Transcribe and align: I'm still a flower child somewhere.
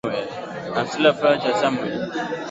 I'm 0.03 0.87
still 0.87 1.05
a 1.05 1.13
flower 1.13 1.37
child 1.37 1.57
somewhere. 1.57 2.09